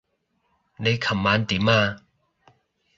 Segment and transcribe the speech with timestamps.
[0.77, 2.01] 你琴晚點啊？